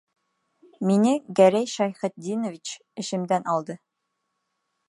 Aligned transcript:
Мине 0.89 1.11
Гәрәй 1.41 1.69
Шәйхетдинович 1.73 2.75
эшемдән 3.05 3.49
алды. 3.55 3.81